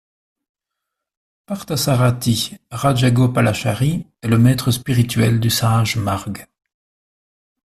[1.45, 6.47] Parthasarathi Rajagopalachari est le maître spirituel du Sahaj Marg.